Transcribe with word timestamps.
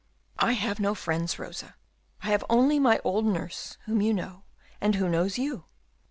"I 0.39 0.53
have 0.53 0.79
no 0.79 0.95
friends, 0.95 1.37
Rosa; 1.37 1.75
I 2.23 2.29
have 2.31 2.43
only 2.49 2.79
my 2.79 2.99
old 3.03 3.23
nurse, 3.23 3.77
whom 3.85 4.01
you 4.01 4.15
know, 4.15 4.45
and 4.81 4.95
who 4.95 5.07
knows 5.07 5.37
you. 5.37 5.65